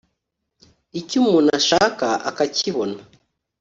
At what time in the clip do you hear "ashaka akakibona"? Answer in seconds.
1.59-2.97